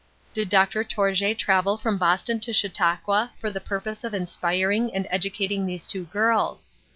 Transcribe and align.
Did 0.33 0.49
Dr. 0.49 0.83
Tourjée 0.83 1.37
travel 1.37 1.77
from 1.77 1.99
Boston 1.99 2.39
to 2.39 2.53
Chautauqua 2.53 3.33
for 3.39 3.51
the 3.51 3.61
purpose 3.61 4.03
of 4.03 4.15
inspiring 4.15 4.91
and 4.95 5.05
educating 5.11 5.67
these 5.67 5.85
two 5.85 6.05
girls. 6.05 6.69